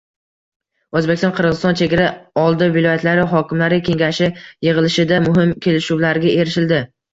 O‘zbekiston-Qirg‘iziston: 1.01 1.77
chegara 1.81 2.07
oldi 2.45 2.71
viloyatlari 2.79 3.27
hokimlari 3.35 3.81
kengashi 3.91 4.33
yig‘ilishida 4.71 5.23
muhim 5.29 5.55
kelishuvlarga 5.69 6.35
erishildi 6.37 6.85